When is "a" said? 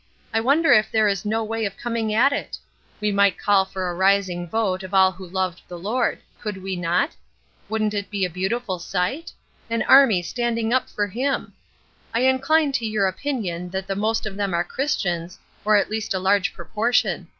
3.87-3.93, 8.25-8.29, 9.69-9.77, 16.15-16.19